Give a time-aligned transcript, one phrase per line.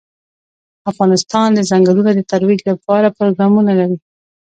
[0.91, 3.97] افغانستان د ځنګلونه د ترویج لپاره پروګرامونه لري.